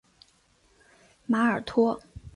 [1.27, 2.01] 马尔托。